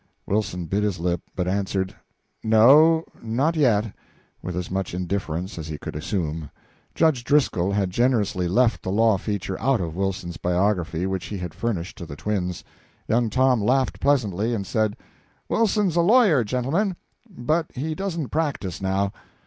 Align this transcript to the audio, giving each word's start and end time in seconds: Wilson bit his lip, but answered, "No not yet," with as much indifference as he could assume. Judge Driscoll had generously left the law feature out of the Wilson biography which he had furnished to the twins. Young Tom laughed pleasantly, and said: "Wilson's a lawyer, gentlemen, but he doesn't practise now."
Wilson 0.25 0.65
bit 0.65 0.81
his 0.81 0.99
lip, 0.99 1.21
but 1.35 1.47
answered, 1.47 1.93
"No 2.43 3.03
not 3.21 3.55
yet," 3.55 3.93
with 4.41 4.55
as 4.55 4.71
much 4.71 4.95
indifference 4.95 5.59
as 5.59 5.67
he 5.67 5.77
could 5.77 5.95
assume. 5.95 6.49
Judge 6.95 7.23
Driscoll 7.23 7.71
had 7.73 7.91
generously 7.91 8.47
left 8.47 8.81
the 8.81 8.89
law 8.89 9.17
feature 9.19 9.61
out 9.61 9.79
of 9.79 9.93
the 9.93 9.99
Wilson 9.99 10.33
biography 10.41 11.05
which 11.05 11.25
he 11.27 11.37
had 11.37 11.53
furnished 11.53 11.99
to 11.99 12.07
the 12.07 12.15
twins. 12.15 12.63
Young 13.07 13.29
Tom 13.29 13.61
laughed 13.61 13.99
pleasantly, 14.01 14.55
and 14.55 14.65
said: 14.65 14.97
"Wilson's 15.47 15.95
a 15.95 16.01
lawyer, 16.01 16.43
gentlemen, 16.43 16.95
but 17.29 17.67
he 17.75 17.93
doesn't 17.93 18.29
practise 18.29 18.81
now." 18.81 19.11